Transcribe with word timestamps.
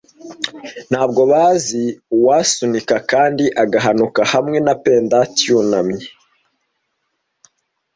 Ntabwo 0.89 1.21
bazi 1.31 1.83
uwasunika 2.15 2.95
kandi 3.11 3.45
agabanuka 3.63 4.21
hamwe 4.33 4.57
na 4.65 4.73
pendant 4.83 5.31
kandi 5.37 5.45
yunamye, 5.47 6.05